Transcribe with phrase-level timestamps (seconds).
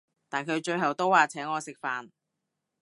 [0.29, 2.09] 但佢最後都話請我食飯